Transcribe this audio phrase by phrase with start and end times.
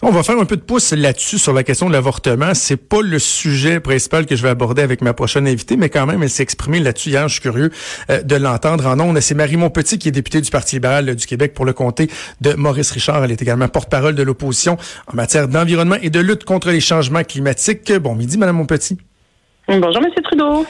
[0.00, 2.54] On va faire un peu de pouce là-dessus sur la question de l'avortement.
[2.54, 6.06] C'est pas le sujet principal que je vais aborder avec ma prochaine invitée, mais quand
[6.06, 7.26] même, elle s'est exprimée là-dessus hier.
[7.26, 7.72] Je suis curieux
[8.08, 9.18] euh, de l'entendre en ondes.
[9.18, 12.08] C'est Marie Montpetit qui est députée du Parti libéral du Québec pour le comté
[12.40, 13.24] de Maurice Richard.
[13.24, 14.76] Elle est également porte-parole de l'opposition
[15.12, 17.92] en matière d'environnement et de lutte contre les changements climatiques.
[17.94, 18.98] Bon midi, Madame Montpetit.
[19.66, 20.64] Bonjour, Monsieur Trudeau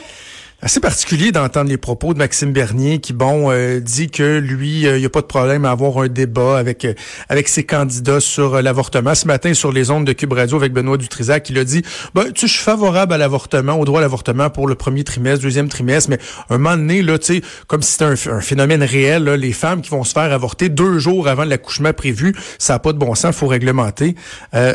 [0.61, 4.97] assez particulier d'entendre les propos de Maxime Bernier qui, bon, euh, dit que lui, euh,
[4.97, 6.93] il n'y a pas de problème à avoir un débat avec euh,
[7.29, 9.15] avec ses candidats sur l'avortement.
[9.15, 12.31] Ce matin, sur les ondes de Cube Radio avec Benoît Dutrisac, il a dit, ben,
[12.33, 15.69] tu je suis favorable à l'avortement, au droit à l'avortement pour le premier trimestre, deuxième
[15.69, 19.37] trimestre, mais un moment donné, là, tu sais, comme si c'était un, phénomène réel, là,
[19.37, 22.91] les femmes qui vont se faire avorter deux jours avant l'accouchement prévu, ça n'a pas
[22.91, 24.15] de bon sens, faut réglementer.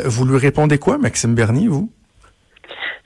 [0.05, 1.91] vous lui répondez quoi, Maxime Bernier, vous?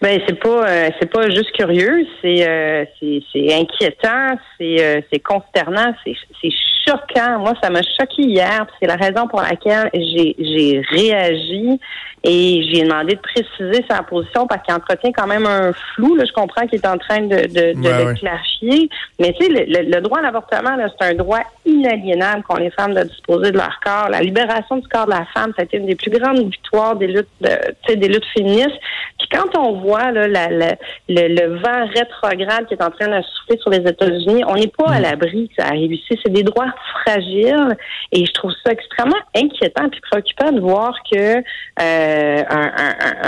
[0.02, 5.20] Ben c'est pas euh, c'est pas juste curieux, c'est euh, c'est inquiétant, c'est euh, c'est
[5.20, 6.52] consternant, c'est c'est
[6.88, 7.40] choquant.
[7.40, 8.66] Moi, ça m'a choqué hier.
[8.80, 11.80] C'est la raison pour laquelle j'ai j'ai réagi
[12.24, 16.16] et j'ai demandé de préciser sa position parce qu'il entretient quand même un flou.
[16.16, 18.90] Là, je comprends qu'il est en train de, de, de le clarifier.
[19.20, 22.94] Mais tu sais, le, le, droit à l'avortement, c'est un droit inaliénable qu'ont les femmes
[22.94, 24.10] de disposer de leur corps.
[24.10, 26.96] La libération du corps de la femme, ça a été une des plus grandes victoires
[26.96, 28.80] des luttes, de, des luttes féministes.
[29.18, 30.76] Puis quand on voit là, la, le,
[31.08, 34.92] le, vent rétrograde qui est en train de souffler sur les États-Unis, on n'est pas
[34.92, 35.04] à mm.
[35.04, 36.20] l'abri que ça arrive ici.
[36.24, 36.74] C'est des droits
[37.04, 37.78] fragiles
[38.12, 42.72] et je trouve ça extrêmement inquiétant et préoccupant de voir que euh, un,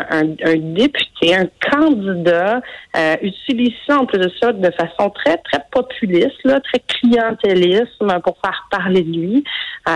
[0.10, 2.62] un, un, député, un candidat
[2.98, 8.20] euh, utilise ça en plus de ça de façon très très populiste, là, très clientélisme
[8.24, 9.44] pour faire parler de lui.
[9.88, 9.92] Euh,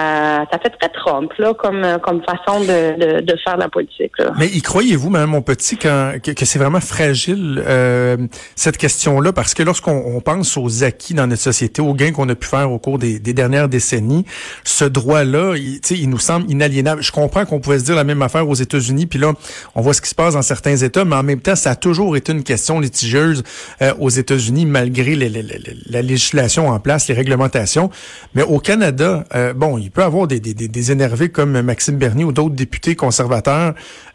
[0.52, 4.18] ça fait très Trump là, comme comme façon de, de, de faire de la politique.
[4.18, 4.32] Là.
[4.38, 8.16] Mais y croyez-vous, même mon petit, quand, que, que c'est vraiment fragile euh,
[8.56, 12.36] cette question-là, parce que lorsqu'on pense aux acquis dans notre société, aux gains qu'on a
[12.36, 14.24] pu faire au cours des, des dernières décennies,
[14.64, 17.04] ce droit-là, il, il nous semble inaliénable.
[17.04, 19.34] Je comprends qu'on pouvait se dire la même affaire aux États-Unis, puis là,
[19.76, 21.76] on voit ce qui se passe dans certains États, mais en même temps, ça a
[21.76, 23.44] toujours été une question litigieuse
[23.82, 25.44] euh, aux États-Unis, malgré les, les,
[25.90, 27.90] la législation en place, les réglementations.
[28.34, 32.24] Mais au Canada, euh, bon, il peut avoir des, des, des énervés comme Maxime Bernier
[32.24, 33.74] ou d'autres députés conservateurs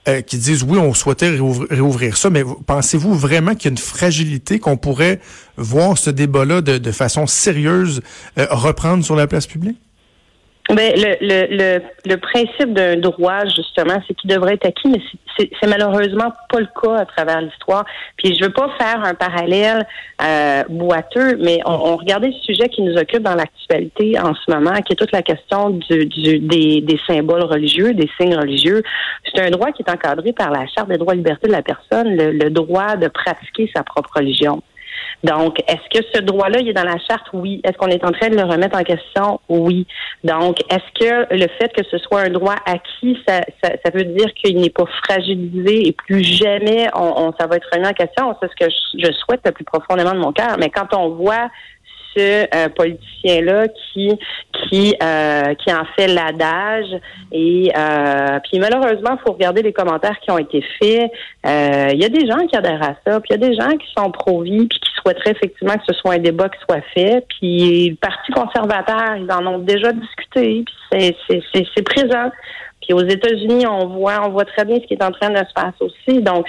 [0.08, 3.78] euh, qui disent oui, on souhaitait réouvrir, ça, mais pensez-vous vraiment qu'il y a une
[3.78, 5.20] fragilité qu'on pourrait
[5.56, 8.00] voir ce débat-là de, de façon sérieuse
[8.36, 9.78] reprendre sur la place publique?
[10.74, 15.00] Ben, le, le, le, principe d'un droit, justement, c'est qu'il devrait être acquis, mais
[15.36, 17.84] c'est malheureusement pas le cas à travers l'histoire.
[18.16, 19.84] Puis je veux pas faire un parallèle
[20.22, 24.50] euh, boiteux, mais on, on, regardait le sujet qui nous occupe dans l'actualité en ce
[24.52, 28.82] moment, qui est toute la question du, du des, des, symboles religieux, des signes religieux.
[29.24, 31.62] C'est un droit qui est encadré par la Charte des droits et libertés de la
[31.62, 34.62] personne, le droit de pratiquer sa propre religion.
[35.22, 37.26] Donc, est-ce que ce droit-là, il est dans la charte?
[37.32, 37.60] Oui.
[37.64, 39.40] Est-ce qu'on est en train de le remettre en question?
[39.48, 39.86] Oui.
[40.24, 44.04] Donc, est-ce que le fait que ce soit un droit acquis, ça, ça, ça veut
[44.04, 48.34] dire qu'il n'est pas fragilisé et plus jamais on, ça va être remis en question?
[48.40, 50.56] C'est ce que je souhaite le plus profondément de mon cœur.
[50.58, 51.50] Mais quand on voit
[52.16, 54.10] ce euh, politicien-là qui
[54.52, 56.88] qui euh, qui en fait l'adage
[57.32, 61.10] et euh, puis malheureusement, faut regarder les commentaires qui ont été faits.
[61.44, 63.76] Il y a des gens qui adhèrent à ça, puis il y a des gens
[63.76, 67.24] qui sont pro-vie puis qui souhaiteraient effectivement que ce soit un débat qui soit fait.
[67.28, 71.16] Puis le Parti conservateur, ils en ont déjà discuté, puis
[71.52, 72.30] c'est présent.
[72.82, 75.36] Puis aux États-Unis, on voit on voit très bien ce qui est en train de
[75.36, 76.22] se passer aussi.
[76.22, 76.46] Donc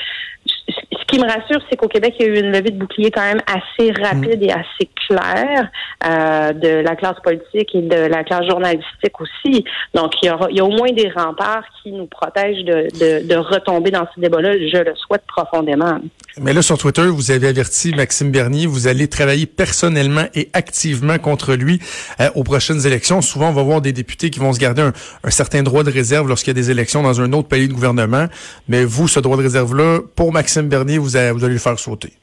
[1.12, 3.22] qui me rassure, c'est qu'au Québec, il y a eu une levée de bouclier quand
[3.22, 5.70] même assez rapide et assez claire
[6.06, 9.66] euh, de la classe politique et de la classe journalistique aussi.
[9.94, 12.88] Donc, il y, aura, il y a au moins des remparts qui nous protègent de,
[12.98, 14.54] de, de retomber dans ce débat-là.
[14.54, 16.00] Je le souhaite profondément.
[16.40, 21.18] Mais là, sur Twitter, vous avez averti Maxime Bernier, vous allez travailler personnellement et activement
[21.18, 21.82] contre lui
[22.22, 23.22] euh, aux prochaines élections.
[23.22, 24.94] Souvent, on va voir des députés qui vont se garder un,
[25.26, 27.74] un certain droit de réserve lorsqu'il y a des élections dans un autre pays de
[27.74, 28.28] gouvernement.
[28.70, 31.78] Mais vous, ce droit de réserve-là, pour Maxime Bernier, vous, allez, vous allez le faire
[31.78, 32.14] sauter.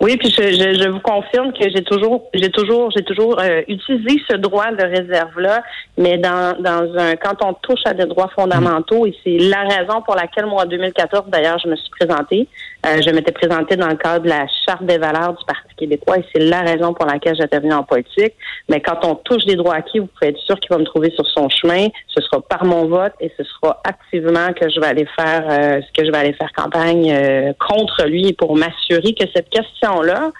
[0.00, 4.20] Oui, puis je, je, vous confirme que j'ai toujours, j'ai toujours, j'ai toujours euh, utilisé
[4.28, 5.62] ce droit de réserve là,
[5.96, 10.02] mais dans, dans un quand on touche à des droits fondamentaux, et c'est la raison
[10.02, 12.48] pour laquelle moi en 2014 d'ailleurs je me suis présentée.
[12.84, 16.18] Euh, je m'étais présentée dans le cadre de la charte des valeurs du Parti québécois,
[16.18, 18.34] et c'est la raison pour laquelle j'étais venue en politique.
[18.68, 21.10] Mais quand on touche des droits acquis, vous pouvez être sûr qu'il va me trouver
[21.10, 21.88] sur son chemin.
[22.08, 25.80] Ce sera par mon vote et ce sera activement que je vais aller faire euh,
[25.96, 30.30] que je vais aller faire campagne contre lui pour m'assurer que cette question là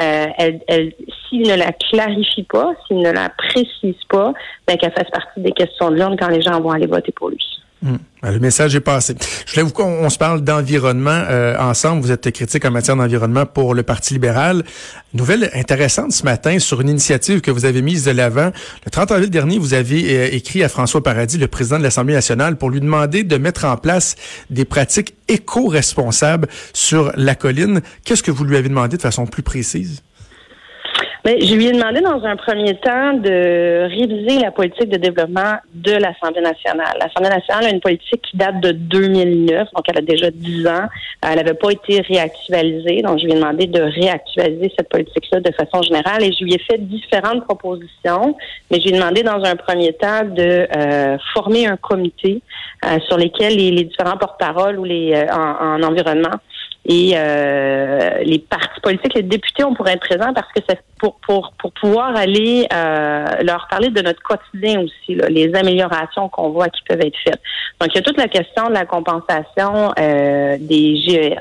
[0.00, 0.92] euh, elle, elle
[1.28, 4.32] s'il ne la clarifie pas, s'il ne la précise pas,
[4.66, 7.30] ben qu'elle fasse partie des questions de l'urne quand les gens vont aller voter pour
[7.30, 7.63] lui.
[7.84, 9.14] Ben, le message est passé.
[9.44, 12.00] Je voulais vous qu'on se parle d'environnement euh, ensemble.
[12.00, 14.64] Vous êtes critique en matière d'environnement pour le Parti libéral.
[15.12, 18.52] Nouvelle intéressante ce matin sur une initiative que vous avez mise de l'avant.
[18.86, 22.14] Le 30 avril dernier, vous avez euh, écrit à François Paradis, le président de l'Assemblée
[22.14, 24.16] nationale, pour lui demander de mettre en place
[24.48, 27.82] des pratiques éco-responsables sur la colline.
[28.04, 30.02] Qu'est-ce que vous lui avez demandé de façon plus précise?
[31.24, 35.54] Mais je lui ai demandé dans un premier temps de réviser la politique de développement
[35.72, 36.98] de l'Assemblée nationale.
[37.00, 40.86] L'Assemblée nationale a une politique qui date de 2009, donc elle a déjà 10 ans.
[41.22, 45.50] Elle n'avait pas été réactualisée, donc je lui ai demandé de réactualiser cette politique-là de
[45.52, 48.36] façon générale et je lui ai fait différentes propositions,
[48.70, 52.42] mais je lui ai demandé dans un premier temps de euh, former un comité
[52.84, 56.36] euh, sur lesquels les, différents porte-paroles ou les euh, en environnement
[56.86, 61.16] et euh, les partis politiques, les députés, on pourrait être présents parce que c'est pour,
[61.26, 66.50] pour, pour pouvoir aller euh, leur parler de notre quotidien aussi, là, les améliorations qu'on
[66.50, 67.40] voit qui peuvent être faites.
[67.80, 71.40] Donc, il y a toute la question de la compensation euh, des GES.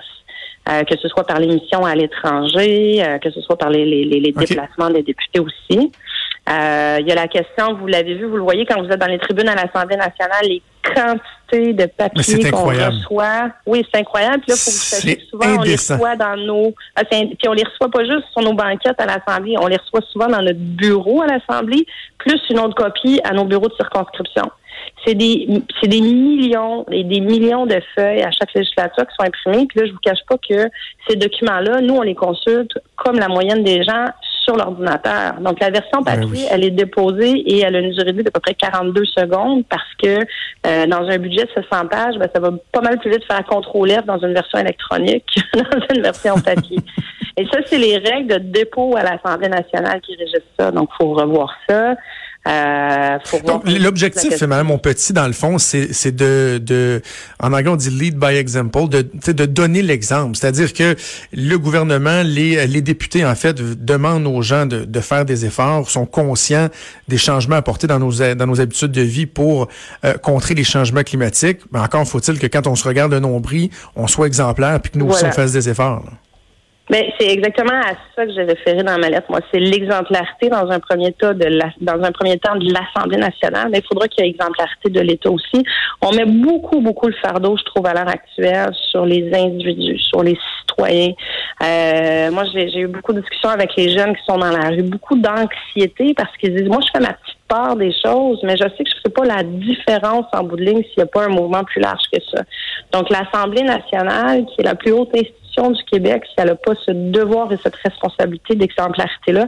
[0.69, 3.83] Euh, que ce soit par les missions à l'étranger, euh, que ce soit par les,
[3.83, 5.91] les, les déplacements des députés aussi.
[6.49, 8.99] Euh, il y a la question, vous l'avez vu, vous le voyez quand vous êtes
[8.99, 13.49] dans les tribunes à l'Assemblée nationale, les quantités de papier qu'on reçoit.
[13.65, 14.41] Oui, c'est incroyable.
[14.41, 16.73] Puis là, faut que vous sachiez souvent, on les reçoit dans nos.
[16.95, 20.01] Ah, puis on les reçoit pas juste sur nos banquettes à l'Assemblée, on les reçoit
[20.11, 21.85] souvent dans notre bureau à l'Assemblée,
[22.17, 24.51] plus une autre copie à nos bureaux de circonscription.
[25.05, 25.47] C'est des,
[25.79, 29.67] c'est des millions et des millions de feuilles à chaque législature qui sont imprimées.
[29.67, 30.69] Puis là, je vous cache pas que
[31.07, 34.05] ces documents-là, nous, on les consulte comme la moyenne des gens
[34.43, 35.35] sur l'ordinateur.
[35.39, 38.23] Donc, la version ben papier, elle est déposée et elle a une durée de vie
[38.23, 40.19] d'à peu près 42 secondes parce que
[40.67, 43.43] euh, dans un budget de 600 pages, ben, ça va pas mal plus vite faire
[43.45, 46.77] contrôler dans une version électronique que dans une version papier.
[47.37, 50.71] et ça, c'est les règles de dépôt à l'Assemblée nationale qui régissent ça.
[50.71, 51.95] Donc, il faut revoir ça.
[52.45, 53.17] Euh,
[53.79, 57.01] l'objectif, Mme mon petit, dans le fond, c'est de, de,
[57.39, 60.35] en anglais on dit lead by example, de, de donner l'exemple.
[60.35, 60.95] C'est-à-dire que
[61.31, 63.55] le gouvernement, les, les députés, en fait,
[63.85, 66.67] demandent aux gens de, de faire des efforts, sont conscients
[67.07, 69.69] des changements apportés dans nos, dans nos habitudes de vie pour
[70.03, 71.59] euh, contrer les changements climatiques.
[71.71, 74.97] Mais encore faut-il que quand on se regarde le nombril, on soit exemplaire puis que
[74.97, 76.03] nous aussi on fasse des efforts.
[76.89, 79.27] Mais c'est exactement à ça que j'ai référé dans ma lettre.
[79.29, 83.17] Moi, c'est l'exemplarité dans un premier temps de la, dans un premier temps de l'Assemblée
[83.17, 85.63] nationale, mais il faudra qu'il y ait exemplarité de l'État aussi.
[86.01, 90.23] On met beaucoup, beaucoup le fardeau, je trouve, à l'heure actuelle, sur les individus, sur
[90.23, 91.13] les citoyens.
[91.63, 94.83] Euh, moi, j'ai eu beaucoup de discussions avec les jeunes qui sont dans la rue,
[94.83, 98.63] beaucoup d'anxiété parce qu'ils disent, moi, je fais ma petite part des choses, mais je
[98.63, 101.05] sais que je ne fais pas la différence en bout de ligne s'il n'y a
[101.05, 102.43] pas un mouvement plus large que ça.
[102.91, 106.73] Donc, l'Assemblée nationale, qui est la plus haute institution du Québec, si elle n'a pas
[106.85, 109.47] ce devoir et cette responsabilité d'exemplarité-là,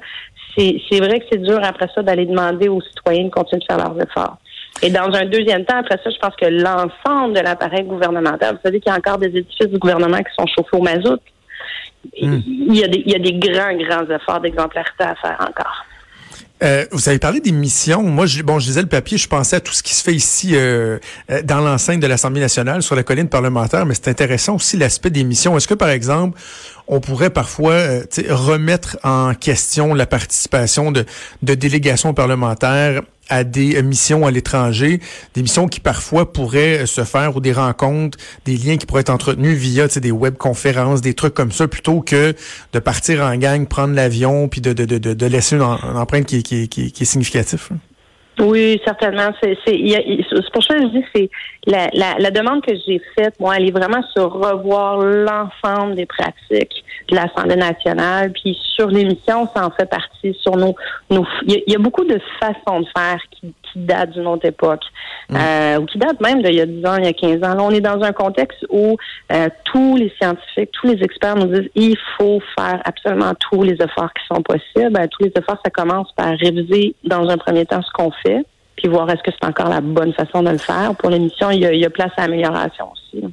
[0.57, 3.77] c'est vrai que c'est dur après ça d'aller demander aux citoyens de continuer de faire
[3.77, 4.37] leurs efforts.
[4.81, 8.61] Et dans un deuxième temps, après ça, je pense que l'ensemble de l'appareil gouvernemental, vous
[8.63, 11.19] savez qu'il y a encore des édifices du gouvernement qui sont chauffés au mazout.
[12.21, 12.39] Hmm.
[12.45, 15.85] Il, y a des, il y a des grands, grands efforts d'exemplarité à faire encore.
[16.63, 18.01] Euh, vous avez parlé des missions.
[18.03, 20.13] Moi, je, bon, je lisais le papier, je pensais à tout ce qui se fait
[20.13, 20.99] ici euh,
[21.29, 25.09] euh, dans l'enceinte de l'Assemblée nationale, sur la colline parlementaire, mais c'est intéressant aussi l'aspect
[25.09, 25.57] des missions.
[25.57, 26.39] Est-ce que, par exemple,
[26.87, 31.05] on pourrait parfois euh, remettre en question la participation de,
[31.41, 34.99] de délégations parlementaires à des missions à l'étranger,
[35.33, 39.09] des missions qui parfois pourraient se faire ou des rencontres, des liens qui pourraient être
[39.09, 42.35] entretenus via des webconférences, des trucs comme ça, plutôt que
[42.73, 46.43] de partir en gang, prendre l'avion, puis de, de, de, de laisser une, empreinte qui,
[46.43, 47.69] qui, qui, qui est significative.
[48.39, 49.31] Oui, certainement.
[49.41, 49.57] C'est
[50.51, 51.29] pour ça que je dis c'est
[51.65, 56.05] la, la, la, demande que j'ai faite, moi, elle est vraiment sur revoir l'ensemble des
[56.05, 60.33] pratiques de l'Assemblée nationale, puis sur l'émission, ça en fait partie.
[60.41, 60.75] Sur nos,
[61.09, 64.83] nos, il y, a beaucoup de façons de faire qui, qui datent d'une autre époque,
[65.29, 65.35] mm.
[65.35, 67.55] euh, ou qui datent même d'il y a 10 ans, il y a 15 ans.
[67.55, 68.97] Là, on est dans un contexte où
[69.31, 73.73] euh, tous les scientifiques, tous les experts nous disent il faut faire absolument tous les
[73.73, 74.91] efforts qui sont possibles.
[74.91, 78.45] Ben, tous les efforts, ça commence par réviser dans un premier temps ce qu'on fait,
[78.75, 80.93] puis voir est-ce que c'est encore la bonne façon de le faire.
[80.95, 83.23] Pour l'émission, il il y a place à amélioration aussi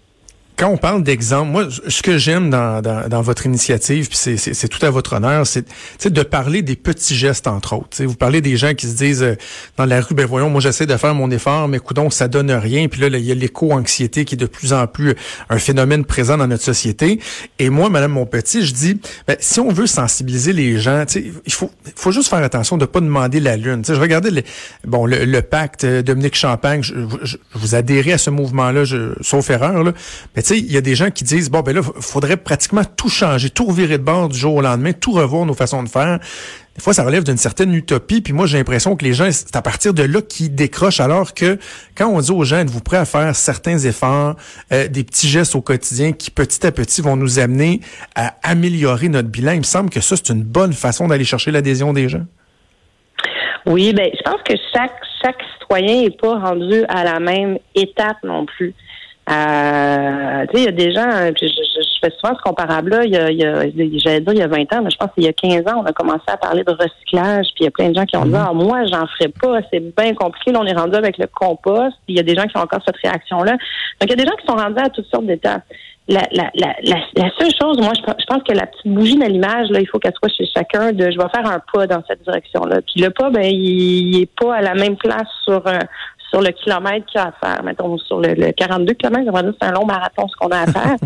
[0.63, 4.69] quand on parle d'exemple, moi, ce que j'aime dans, dans, dans, votre initiative, puis c'est
[4.69, 5.67] tout à votre honneur, c'est
[6.09, 8.05] de parler des petits gestes, entre autres.
[8.05, 9.35] vous parlez des gens qui se disent euh,
[9.77, 12.53] dans la rue, ben voyons, moi j'essaie de faire mon effort, mais coudon, ça donne
[12.53, 12.87] rien.
[12.87, 15.17] Puis là, il y a l'éco-anxiété qui est de plus en plus
[15.51, 17.19] un phénomène présent dans notre société.
[17.59, 21.73] Et moi, Madame Monpetit, je dis, ben, si on veut sensibiliser les gens, il faut,
[21.97, 23.83] faut juste faire attention de pas demander la lune.
[23.85, 24.43] je regardais le,
[24.85, 26.95] bon le, pacte euh, Dominique Champagne, je,
[27.55, 28.85] vous adhérez à ce mouvement-là,
[29.23, 29.93] sauf erreur, là.
[30.37, 33.51] Mais il y a des gens qui disent, bon, ben là, faudrait pratiquement tout changer,
[33.51, 36.19] tout revirer de bord du jour au lendemain, tout revoir nos façons de faire.
[36.75, 38.23] Des fois, ça relève d'une certaine utopie.
[38.23, 41.01] Puis moi, j'ai l'impression que les gens, c'est à partir de là qu'ils décrochent.
[41.01, 41.59] Alors que
[41.95, 44.37] quand on dit aux gens, êtes-vous prêts à faire certains efforts,
[44.73, 47.81] euh, des petits gestes au quotidien qui, petit à petit, vont nous amener
[48.15, 51.51] à améliorer notre bilan, il me semble que ça, c'est une bonne façon d'aller chercher
[51.51, 52.25] l'adhésion des gens.
[53.67, 54.93] Oui, ben, je pense que chaque
[55.23, 58.75] chaque citoyen n'est pas rendu à la même étape non plus.
[59.33, 61.09] Euh, tu sais, il y a des gens,
[61.41, 61.47] je,
[62.03, 63.63] fais souvent ce comparable-là, il y a, il y a
[63.99, 65.81] j'allais dire il y a 20 ans, mais je pense qu'il y a 15 ans,
[65.83, 68.17] on a commencé à parler de recyclage, puis il y a plein de gens qui
[68.17, 68.47] ont dit, mhm.
[68.49, 71.97] ah, moi, j'en ferai pas, c'est bien compliqué, là, on est rendu avec le compost,
[72.05, 73.53] puis il y a des gens qui ont encore cette réaction-là.
[73.53, 73.61] Donc,
[74.03, 75.65] il y a des gens qui sont rendus à toutes sortes d'étapes.
[76.09, 79.79] La, la, la, la, seule chose, moi, je, pense que la petite bougie d'allumage, là,
[79.79, 82.81] il faut qu'elle soit chez chacun de je vais faire un pas dans cette direction-là.
[82.83, 85.79] Puis le pas, ben, il, est pas à la même place sur un,
[86.33, 87.63] sur le kilomètre qu'il y a à faire.
[87.63, 90.97] Mettons, sur le, 42 km, c'est un long marathon ce qu'on a à faire.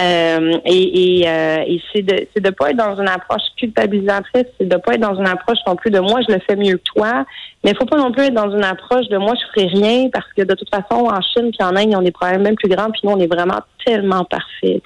[0.00, 4.46] euh, et et, euh, et c'est de c'est de pas être dans une approche culpabilisatrice,
[4.58, 6.78] c'est de pas être dans une approche non plus de moi je le fais mieux
[6.78, 7.24] que toi,
[7.62, 10.08] mais il faut pas non plus être dans une approche de moi je ferai rien
[10.12, 12.56] parce que de toute façon en Chine puis en Inde ils ont des problèmes même
[12.56, 14.82] plus grands puis nous on est vraiment tellement parfait.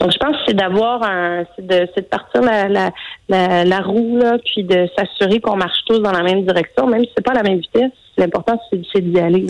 [0.00, 2.90] Donc je pense que c'est d'avoir un c'est de c'est de partir la la,
[3.30, 7.04] la, la roue là puis de s'assurer qu'on marche tous dans la même direction même
[7.04, 9.46] si c'est pas à la même vitesse l'important, c'est d'y aller.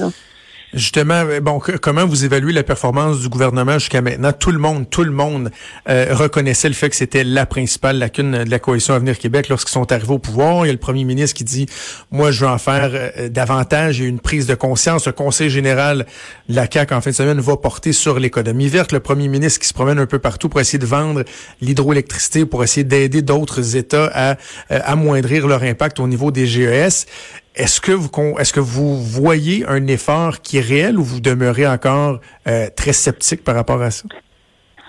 [0.74, 4.32] Justement, euh, bon, comment vous évaluez la performance du gouvernement jusqu'à maintenant?
[4.32, 5.50] Tout le monde, tout le monde
[5.88, 9.72] euh, reconnaissait le fait que c'était la principale lacune de la coalition Avenir Québec lorsqu'ils
[9.72, 10.64] sont arrivés au pouvoir.
[10.64, 11.66] Il y a le premier ministre qui dit,
[12.10, 13.98] moi, je veux en faire euh, davantage.
[13.98, 15.06] Il y a une prise de conscience.
[15.06, 16.06] Le conseil général
[16.48, 18.90] de la CAQ, en fin de semaine, va porter sur l'économie verte.
[18.90, 21.22] Le premier ministre qui se promène un peu partout pour essayer de vendre
[21.60, 24.36] l'hydroélectricité, pour essayer d'aider d'autres États à
[24.70, 27.06] amoindrir leur impact au niveau des GES.
[27.54, 31.66] Est-ce que vous est-ce que vous voyez un effort qui est réel ou vous demeurez
[31.66, 32.18] encore
[32.48, 34.04] euh, très sceptique par rapport à ça?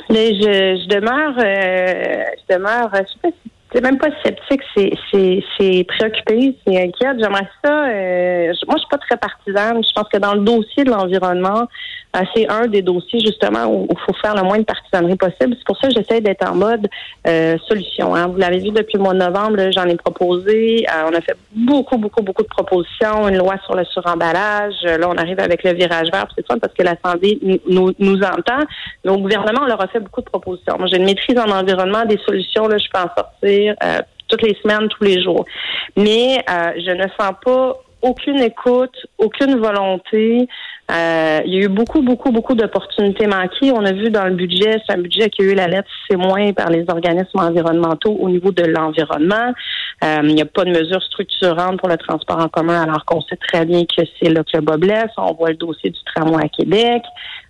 [0.10, 4.62] Mais je, je demeure euh, je demeure je sais pas si c'est même pas sceptique,
[4.74, 7.18] c'est préoccupé, c'est inquiète.
[7.20, 7.88] J'aimerais ça.
[7.88, 9.84] Euh, moi, je suis pas très partisane.
[9.84, 11.68] Je pense que dans le dossier de l'environnement,
[12.16, 15.56] euh, c'est un des dossiers justement où il faut faire le moins de partisanerie possible.
[15.58, 16.88] C'est pour ça que j'essaie d'être en mode
[17.28, 18.16] euh, solution.
[18.16, 18.28] Hein.
[18.28, 20.86] Vous l'avez vu depuis le mois de novembre, j'en ai proposé.
[21.06, 23.28] on a fait beaucoup, beaucoup, beaucoup de propositions.
[23.28, 24.84] Une loi sur le suremballage.
[24.84, 26.28] Là, on arrive avec le virage vert.
[26.38, 28.64] C'est fun parce que l'Assemblée nous, nous entend.
[29.04, 30.78] Mais au gouvernement, on leur a fait beaucoup de propositions.
[30.78, 32.70] Moi, j'ai une maîtrise en environnement, des solutions.
[32.70, 35.46] Là, je peux en sortir euh, toutes les semaines, tous les jours.
[35.96, 40.48] Mais euh, je ne sens pas aucune écoute, aucune volonté.
[40.92, 43.72] Euh, il y a eu beaucoup, beaucoup, beaucoup d'opportunités manquées.
[43.72, 46.16] On a vu dans le budget, c'est un budget qui a eu la lettre c'est
[46.16, 49.54] moins par les organismes environnementaux au niveau de l'environnement.
[50.04, 53.38] il n'y a pas de mesures structurantes pour le transport en commun, alors qu'on sait
[53.38, 55.12] très bien que c'est là que le bas blesse.
[55.18, 57.02] On voit le dossier du tramway à Québec.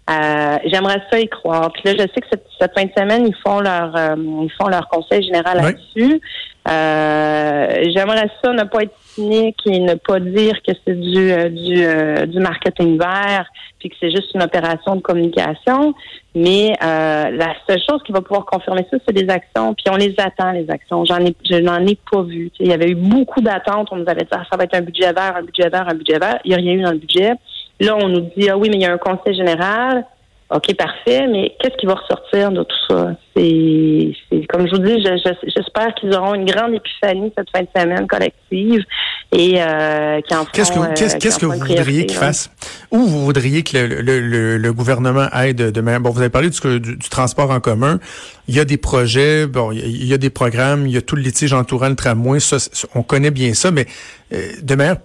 [0.08, 1.72] Euh, j'aimerais ça y croire.
[1.74, 4.52] Puis là, je sais que cette, cette fin de semaine, ils font leur euh, ils
[4.52, 6.22] font leur conseil général là-dessus.
[6.68, 12.28] Euh, j'aimerais ça ne pas être cynique et ne pas dire que c'est du du,
[12.28, 13.48] du marketing vert
[13.80, 15.96] puis que c'est juste une opération de communication.
[16.36, 19.74] Mais la seule chose qui va pouvoir confirmer ça, c'est des actions.
[19.74, 21.04] Puis on les attend, les actions.
[21.06, 22.52] J'en ai je n'en ai pas vu.
[22.60, 23.88] il y avait eu beaucoup d'attentes.
[23.92, 25.96] On nous avait dit ah, ça va être un budget vert, un budget vert, un
[25.96, 26.40] budget vert.
[26.46, 27.32] Il n'y a rien eu dans le budget.
[27.80, 30.06] Là, on nous dit, ah oui, mais il y a un conseil général.
[30.52, 33.16] OK, parfait, mais qu'est-ce qui va ressortir de tout ça?
[33.36, 38.06] C'est, comme je vous dis, j'espère qu'ils auront une grande épiphanie cette fin de semaine
[38.06, 38.84] collective
[39.32, 42.52] et euh, qui en Qu'est-ce que, euh, qu'est-ce, que vous voudriez qu'ils fassent?
[42.92, 46.00] Où vous voudriez que le, le, gouvernement aide demain?
[46.00, 48.00] Bon, vous avez parlé du, du, transport en commun.
[48.48, 51.16] Il y a des projets, bon, il y a des programmes, il y a tout
[51.16, 52.40] le litige entourant le tramway.
[52.40, 52.58] Ça,
[52.94, 53.88] on connaît bien ça, mais
[54.32, 54.98] euh, de manière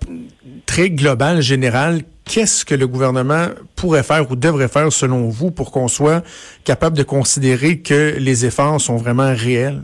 [0.66, 2.00] très globale, générale,
[2.30, 6.22] qu'est-ce que le gouvernement pourrait faire ou devrait faire selon vous pour qu'on soit
[6.64, 9.80] capable de considérer que les efforts sont vraiment réels?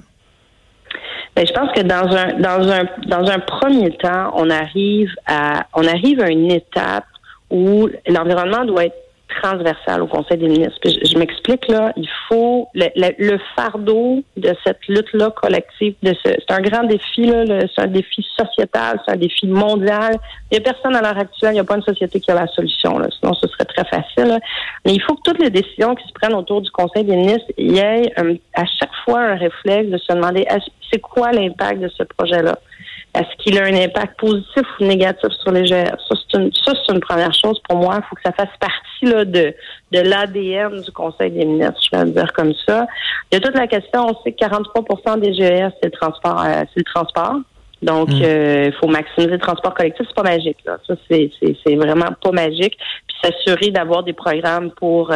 [1.35, 6.51] Bien, je pense que dans un premier temps, on arrive à on arrive à une
[6.53, 7.05] étape
[7.51, 10.79] où l'environnement doit être transversale au Conseil des ministres.
[10.85, 16.85] je, m'explique là, il faut le, fardeau de cette lutte-là collective, de c'est un grand
[16.85, 20.17] défi, là, c'est un défi sociétal, c'est un défi mondial.
[20.51, 22.35] Il n'y a personne à l'heure actuelle, il n'y a pas une société qui a
[22.35, 24.39] la solution, là, sinon ce serait très facile.
[24.85, 27.51] Mais il faut que toutes les décisions qui se prennent autour du Conseil des ministres,
[27.59, 30.47] il y euh, à chaque fois un réflexe de se demander
[30.93, 32.59] c'est quoi l'impact de ce projet-là?
[33.17, 35.97] Est-ce qu'il a un impact positif ou négatif sur les GR?
[36.09, 37.95] Ça, c'est une, ça, c'est une première chose pour moi.
[37.97, 39.55] Il faut que ça fasse partie là, de,
[39.93, 42.87] de l'ADN du Conseil des ministres, je vais le dire comme ça.
[43.31, 46.45] Il y a toute la question, on sait que 43% des GR, c'est le transport,
[46.45, 47.37] euh, c'est le transport.
[47.83, 48.23] Donc, hmm.
[48.23, 50.07] euh, il faut maximiser le transport collectif.
[50.09, 50.79] C'est pas magique, là.
[50.87, 52.77] Ça, c'est, c'est, c'est vraiment pas magique.
[53.23, 55.13] S'assurer d'avoir des programmes pour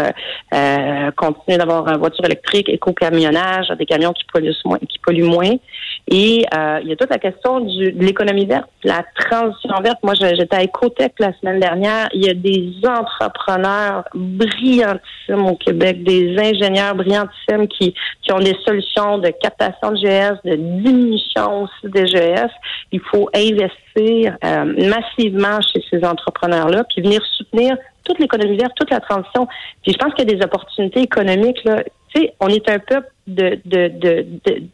[1.17, 5.57] continuer d'avoir une voiture électrique, éco-camionnage, des camions qui polluent moins, qui polluent moins.
[6.09, 6.45] Et
[6.83, 9.99] il y a toute la question du, de l'économie verte, la transition verte.
[10.03, 12.09] Moi, j'étais à Ecotech la semaine dernière.
[12.13, 18.57] Il y a des entrepreneurs brillantissimes au Québec, des ingénieurs brillantissimes qui, qui ont des
[18.67, 22.51] solutions de captation de GS, de diminution aussi des GS.
[22.93, 28.91] Il faut investir euh, massivement chez ces entrepreneurs-là, puis venir soutenir toute l'économie verte, toute
[28.91, 29.47] la transition.
[29.83, 31.63] Puis je pense qu'il y a des opportunités économiques.
[31.65, 31.83] Là.
[32.15, 33.61] Tu sais, on est un peuple de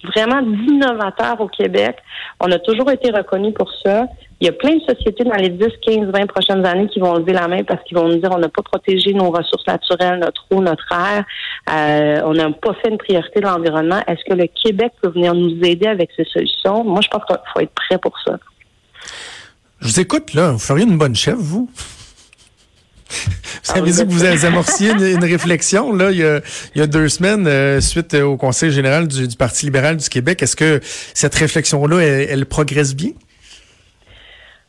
[0.05, 1.97] vraiment d'innovateurs au Québec.
[2.41, 4.07] On a toujours été reconnu pour ça.
[4.41, 7.15] Il y a plein de sociétés dans les 10, 15, 20 prochaines années qui vont
[7.15, 10.21] lever la main parce qu'ils vont nous dire on n'a pas protégé nos ressources naturelles,
[10.21, 11.25] notre eau, notre air,
[11.71, 14.01] euh, on n'a pas fait une priorité de l'environnement.
[14.07, 16.85] Est-ce que le Québec peut venir nous aider avec ces solutions?
[16.85, 18.39] Moi, je pense qu'il faut être prêt pour ça.
[19.81, 20.53] Je vous écoute, là.
[20.53, 21.71] Vous feriez une bonne chef, vous?
[23.65, 27.47] Vous avez dit que vous avez amorciez une, réflexion là il y a, deux semaines
[27.47, 30.43] euh, suite au Conseil général du, Parti libéral du Québec.
[30.43, 33.13] Est-ce que cette réflexion-là, elle progresse bien?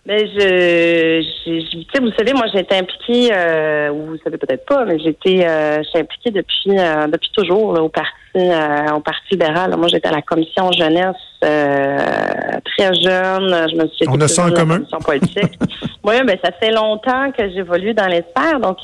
[0.07, 4.65] Mais ben, je, je, vous savez, moi j'ai été impliquée, euh, ou vous savez peut-être
[4.65, 9.25] pas, mais j'étais, euh, j'ai impliquée depuis euh, depuis toujours au parti euh, au parti
[9.31, 9.75] libéral.
[9.75, 13.69] Moi j'étais à la commission jeunesse euh, très jeune.
[13.69, 14.81] Je me suis On a ça en commun.
[15.05, 15.59] politique.
[16.03, 18.59] oui, ben ça fait longtemps que j'évolue dans les sphères.
[18.59, 18.79] Donc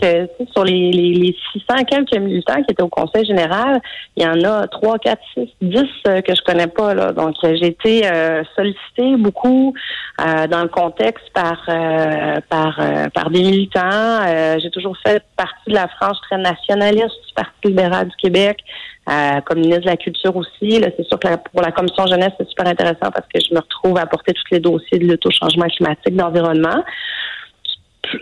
[0.54, 3.82] sur les, les, les 600 quelques militants qui étaient au Conseil général,
[4.16, 7.12] il y en a 3, 4, 6, 10 que je connais pas là.
[7.12, 8.04] Donc j'ai été
[8.56, 9.74] sollicitée beaucoup
[10.18, 13.82] dans le contexte par euh, par euh, par des militants.
[14.28, 18.60] Euh, j'ai toujours fait partie de la frange très nationaliste du Parti libéral du Québec,
[19.46, 20.82] comme ministre de la Culture aussi.
[20.98, 23.98] c'est sûr que pour la commission jeunesse, c'est super intéressant parce que je me retrouve
[23.98, 26.84] à porter tous les dossiers de lauto changement climatique, d'environnement.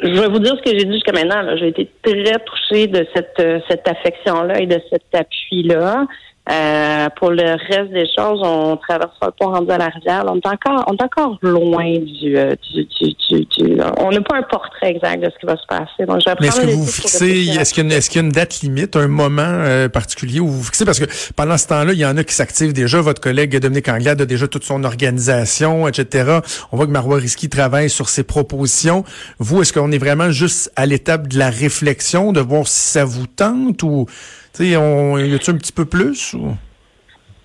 [0.04, 1.56] Je vais vous dire ce que j'ai dit jusqu'à maintenant.
[1.58, 6.06] J'ai été très touchée de cette cette affection-là et de cet appui-là.
[6.52, 10.26] Euh, pour le reste des choses, on traverse le pont rendu à la rivière.
[10.28, 14.38] On est encore, on est encore loin du, euh, du, du, du, on n'a pas
[14.38, 16.06] un portrait exact de ce qui va se passer.
[16.06, 18.62] Donc, Mais est-ce que vous fixez, est-ce qu'il y, est qu y, a une date
[18.62, 20.84] limite, un moment euh, particulier où vous fixez?
[20.84, 21.06] Parce que
[21.36, 23.00] pendant ce temps-là, il y en a qui s'activent déjà.
[23.00, 26.40] Votre collègue Dominique Anglade a déjà toute son organisation, etc.
[26.72, 29.06] On voit que Marois Risky travaille sur ses propositions.
[29.40, 33.06] Vous, est-ce qu'on est vraiment juste à l'étape de la réflexion, de voir si ça
[33.06, 34.06] vous tente ou
[34.54, 36.56] tu sais, on, y a-tu un petit peu plus ou?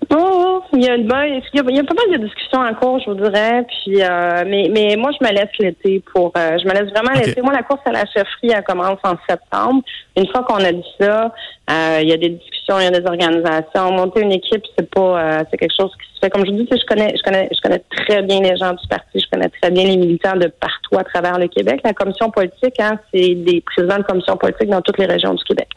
[0.09, 2.99] Oh, il y a une bonne, il y a, pas mal de discussions en cours,
[2.99, 3.65] je vous dirais.
[3.67, 7.11] Puis, euh, mais, mais moi, je me laisse l'été pour, euh, je me laisse vraiment
[7.13, 7.41] l'été.
[7.41, 9.81] Moi, la course à la chefferie, elle commence en septembre.
[10.15, 11.33] Une fois qu'on a dit ça,
[11.69, 13.91] euh, il y a des discussions, il y a des organisations.
[13.91, 16.29] Monter une équipe, c'est pas, c'est quelque chose qui se fait.
[16.29, 18.87] Comme je vous dis, je connais, je connais, je connais très bien les gens du
[18.87, 19.19] parti.
[19.19, 21.81] Je connais très bien les militants de partout à travers le Québec.
[21.83, 25.43] La commission politique, hein, c'est des présidents de commission politique dans toutes les régions du
[25.43, 25.67] Québec.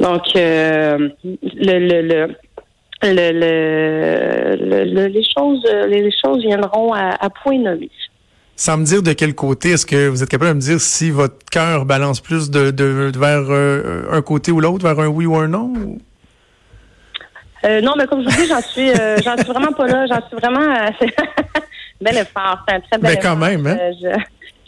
[0.00, 1.12] Donc, le,
[1.54, 2.36] le, le
[3.02, 7.90] le, les choses les choses viendront à, point nommé.
[8.56, 11.10] Sans me dire de quel côté, est-ce que vous êtes capable de me dire si
[11.10, 15.26] votre cœur balance plus de, de, vers euh, un côté ou l'autre, vers un oui
[15.26, 15.98] ou un non?
[17.64, 20.06] Euh, non, mais comme je vous dis, j'en suis, euh, j'en suis vraiment pas là.
[20.06, 20.70] J'en suis vraiment.
[22.00, 23.76] bel effort, c'est un très bel mais quand même, hein?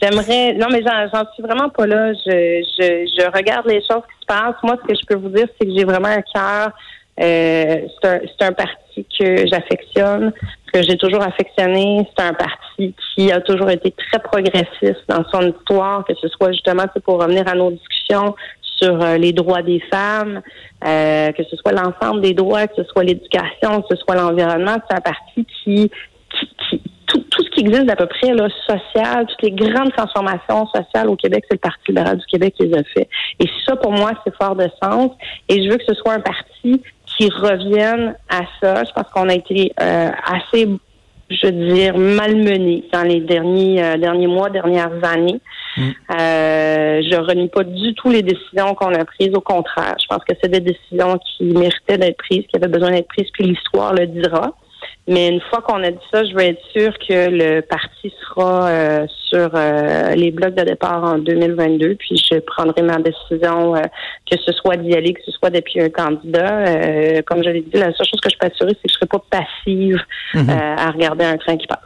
[0.00, 0.54] J'aimerais.
[0.54, 2.12] Non, mais j'en suis vraiment pas là.
[2.12, 4.62] Je, je, je regarde les choses qui se passent.
[4.62, 6.72] Moi, ce que je peux vous dire, c'est que j'ai vraiment un cœur
[7.20, 10.32] euh, c'est un, parti que j'affectionne,
[10.72, 12.08] que j'ai toujours affectionné.
[12.16, 16.52] C'est un parti qui a toujours été très progressiste dans son histoire, que ce soit
[16.52, 20.40] justement pour revenir à nos discussions sur euh, les droits des femmes,
[20.86, 24.76] euh, que ce soit l'ensemble des droits, que ce soit l'éducation, que ce soit l'environnement.
[24.88, 25.90] C'est un parti qui,
[26.70, 30.66] qui, tout, tout, ce qui existe d'à peu près là, social, toutes les grandes transformations
[30.66, 33.08] sociales au Québec, c'est le Parti libéral du Québec qui les a fait.
[33.40, 35.10] Et ça, pour moi, c'est fort de sens.
[35.48, 38.84] Et je veux que ce soit un parti qui reviennent à ça.
[38.84, 40.68] Je pense qu'on a été euh, assez,
[41.30, 45.40] je veux dire, malmenés dans les derniers euh, derniers mois, dernières années.
[45.76, 45.82] Mm.
[45.82, 49.34] Euh, je renie pas du tout les décisions qu'on a prises.
[49.34, 52.90] Au contraire, je pense que c'est des décisions qui méritaient d'être prises, qui avaient besoin
[52.90, 54.52] d'être prises, puis l'histoire le dira.
[55.08, 58.68] Mais une fois qu'on a dit ça, je veux être sûr que le parti sera
[58.68, 61.94] euh, sur euh, les blocs de départ en 2022.
[61.94, 63.80] Puis je prendrai ma décision, euh,
[64.30, 67.22] que ce soit d'y aller, que ce soit depuis un candidat.
[67.22, 68.98] comme je l'ai dit, la seule chose que je peux assurer, c'est que je ne
[68.98, 69.98] serai pas passive
[70.34, 70.50] mhm.
[70.50, 71.78] à regarder un train qui passe.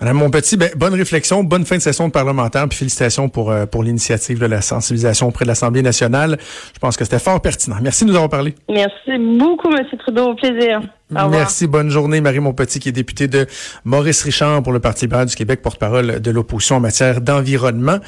[0.00, 3.82] Madame Monpetit, ben, bonne réflexion, bonne fin de session de parlementaire, puis félicitations pour, pour
[3.82, 6.38] l'initiative de la sensibilisation auprès de l'Assemblée nationale.
[6.74, 7.76] Je pense que c'était fort pertinent.
[7.82, 8.54] Merci de nous avoir parlé.
[8.68, 9.84] Merci beaucoup, M.
[9.98, 10.30] Trudeau.
[10.30, 10.80] Au plaisir.
[11.10, 11.66] Merci.
[11.66, 13.46] Bonne journée, Marie Montpetit, qui est députée de
[13.84, 17.98] Maurice Richard pour le Parti libéral du Québec, porte-parole de l'opposition en matière d'environnement.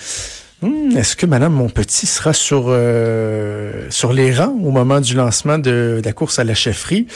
[0.62, 5.56] Hmm, est-ce que Madame Montpetit sera sur euh, sur les rangs au moment du lancement
[5.56, 7.06] de, la course à la chefferie?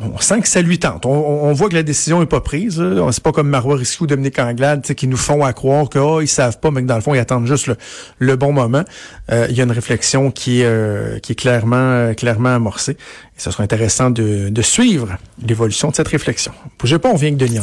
[0.00, 1.06] On sent que ça lui tente.
[1.06, 2.82] On, voit que la décision est pas prise.
[3.12, 6.20] C'est pas comme Marois Risky ou Dominique Anglade qui nous font à croire que oh,
[6.20, 7.70] ils savent pas, mais que dans le fond, ils attendent juste
[8.18, 8.82] le, bon moment.
[9.30, 12.92] Euh, il y a une réflexion qui est, euh, clairement, amorcée.
[13.36, 16.52] Et ce sera intéressant de, suivre l'évolution de cette réflexion.
[16.78, 17.60] Bougez pas, on vient que Denis.